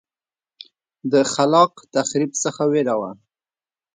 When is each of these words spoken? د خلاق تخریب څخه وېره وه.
د 1.11 1.13
خلاق 1.33 1.73
تخریب 1.95 2.31
څخه 2.43 2.61
وېره 2.71 2.95
وه. 2.99 3.11